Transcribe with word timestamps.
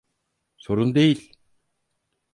Sorun 0.57 0.95
değil! 0.95 1.33